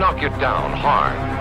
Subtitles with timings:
[0.00, 1.39] knock you down hard.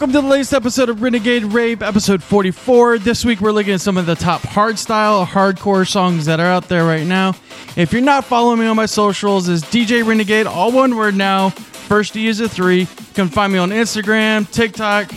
[0.00, 3.00] Welcome to the latest episode of Renegade Rave, episode 44.
[3.00, 6.68] This week we're looking at some of the top hardstyle, hardcore songs that are out
[6.68, 7.34] there right now.
[7.76, 11.50] If you're not following me on my socials, is DJ Renegade, all one word now.
[11.50, 12.80] First E is a three.
[12.80, 15.12] You can find me on Instagram, TikTok,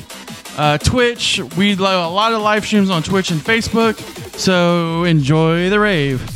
[0.58, 1.40] uh, Twitch.
[1.56, 3.98] We do a lot of live streams on Twitch and Facebook.
[4.38, 6.33] So enjoy the rave.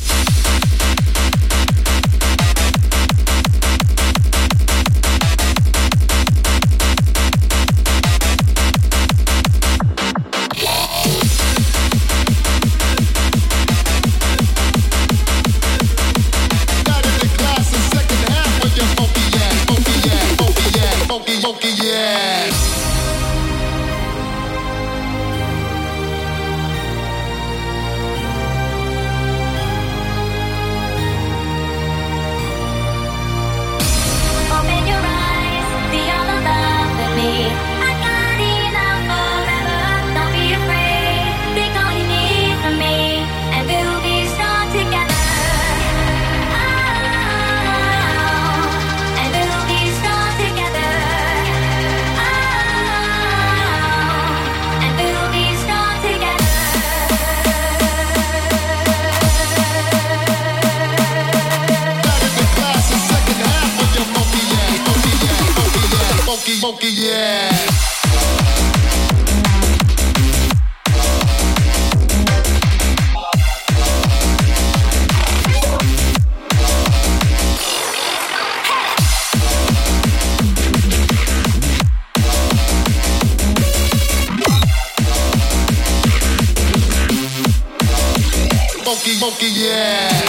[89.18, 90.27] Smoky yeah.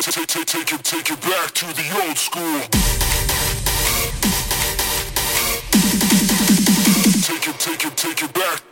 [0.00, 2.60] Take it, take it back to the old school.
[7.20, 8.69] Take it, take it, take it back.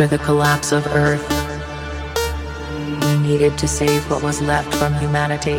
[0.00, 1.28] After the collapse of Earth,
[3.04, 5.58] we needed to save what was left from humanity.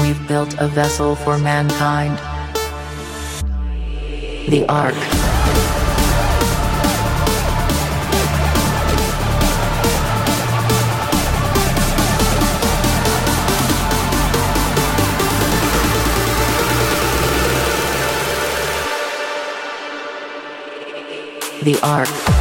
[0.00, 2.18] We've built a vessel for mankind.
[4.48, 5.21] The Ark.
[21.62, 22.31] The Ark.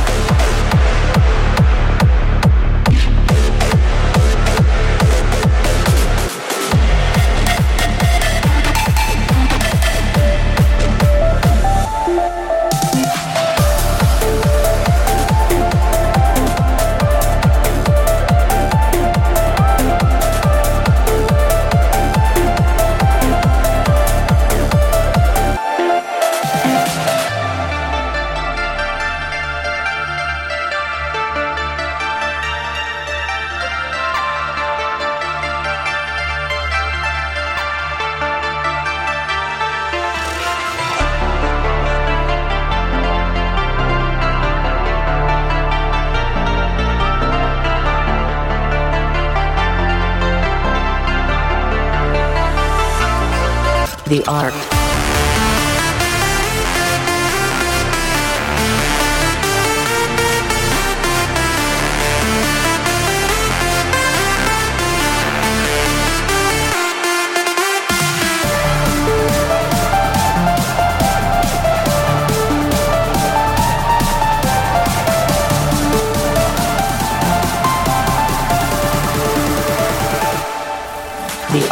[81.52, 81.68] the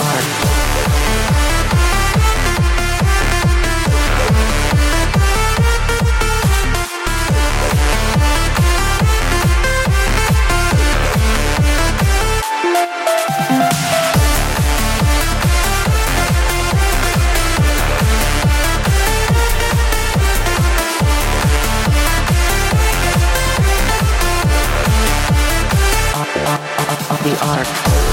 [27.46, 28.09] Ark.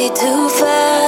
[0.00, 0.99] Way too fast.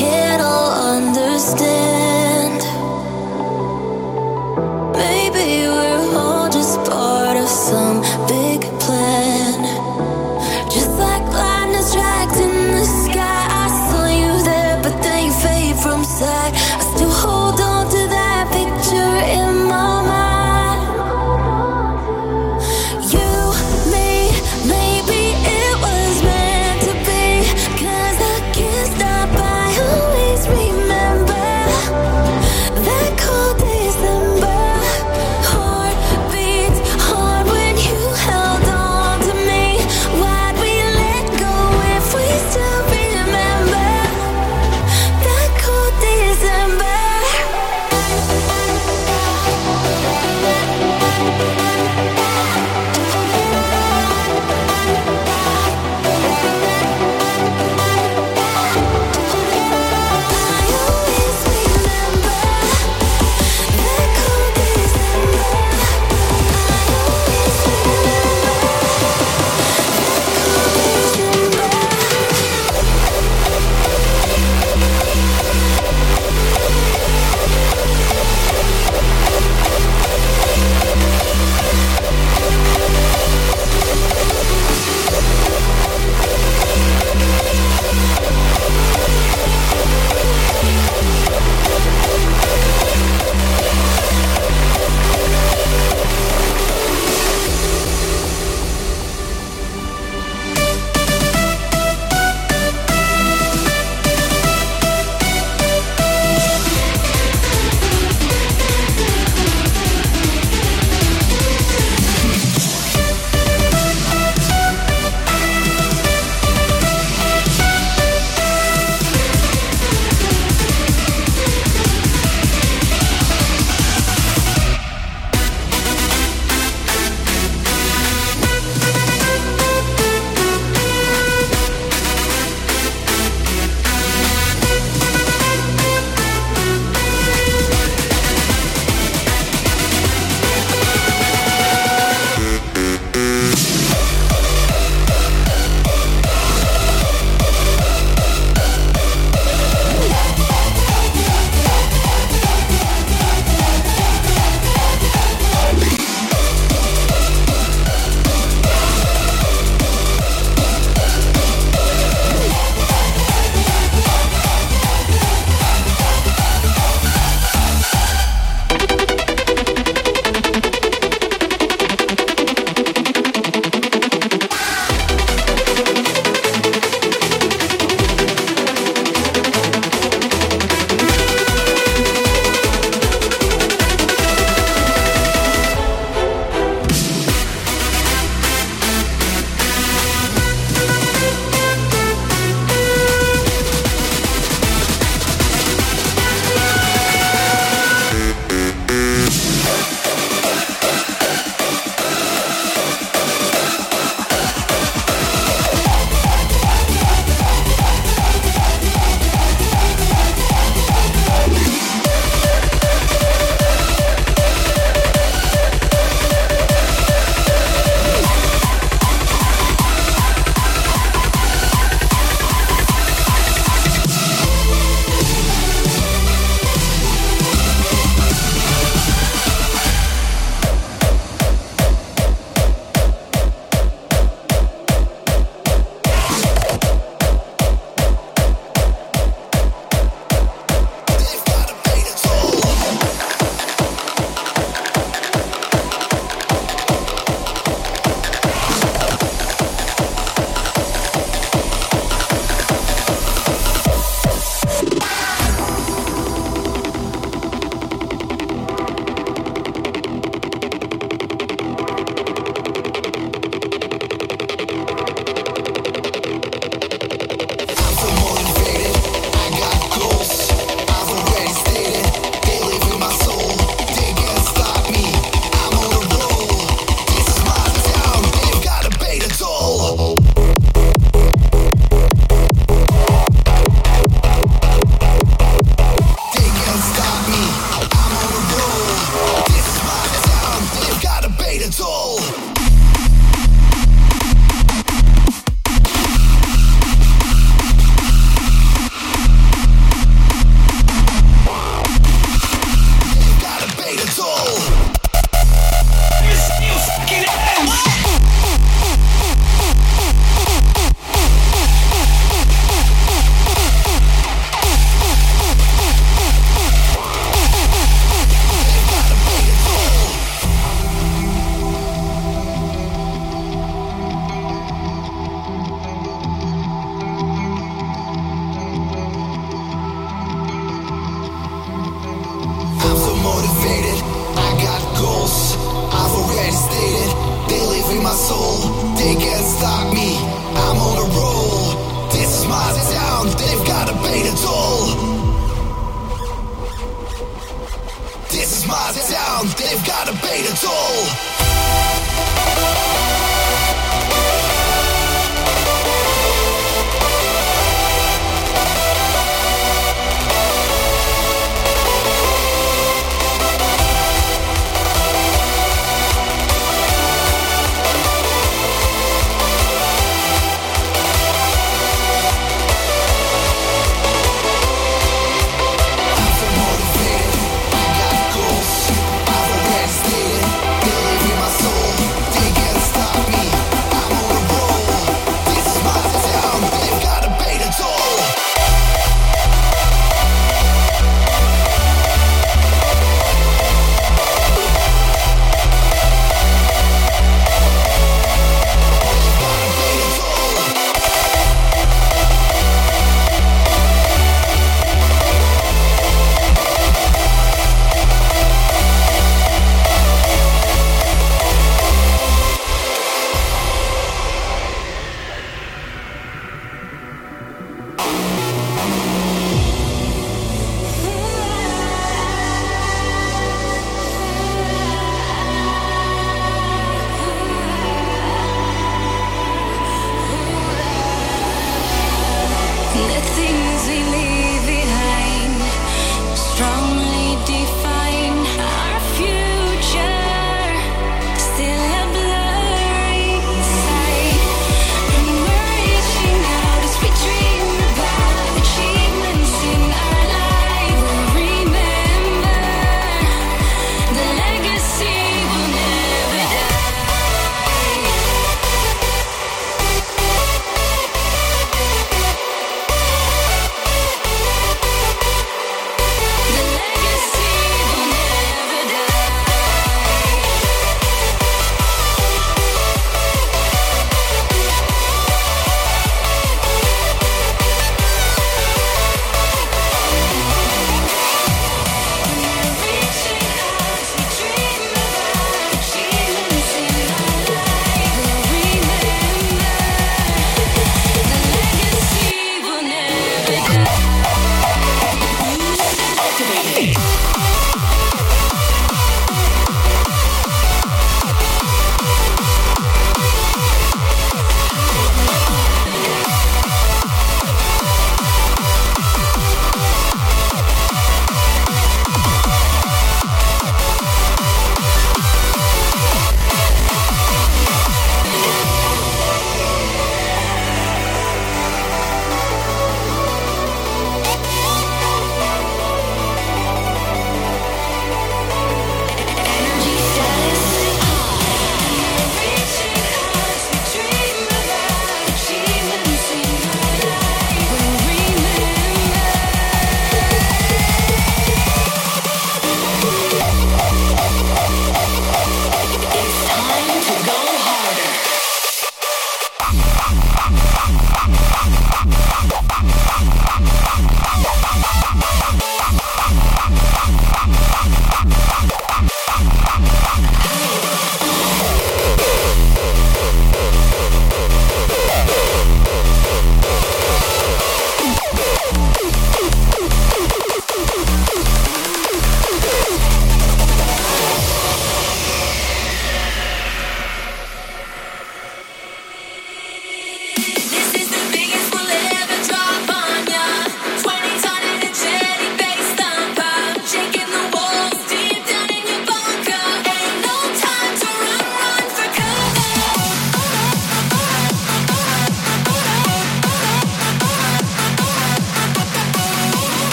[0.00, 1.89] Can't understand.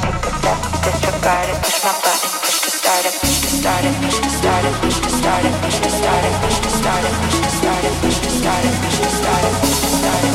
[0.00, 0.22] To start it.
[0.22, 3.84] Pick the step, disregard it, push my button, push to start it, push to start
[3.84, 6.70] it, push to start it, push to start it, push to start it, push to
[6.70, 8.98] start it, push to start it, push to start it, push to start it, push
[8.98, 10.25] to start it, push to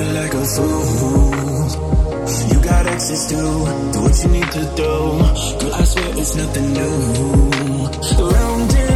[0.00, 1.30] feel like a fool.
[2.50, 3.36] You got access to
[3.92, 4.92] Do what you need to do
[5.60, 6.94] Girl, I swear it's nothing new.
[8.24, 8.89] Around